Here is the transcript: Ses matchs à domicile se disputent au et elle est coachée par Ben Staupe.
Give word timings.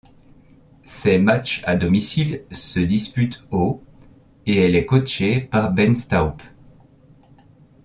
Ses 0.83 1.19
matchs 1.19 1.61
à 1.63 1.75
domicile 1.75 2.43
se 2.51 2.79
disputent 2.79 3.45
au 3.51 3.83
et 4.47 4.55
elle 4.57 4.75
est 4.75 4.87
coachée 4.87 5.41
par 5.41 5.71
Ben 5.73 5.93
Staupe. 5.93 6.41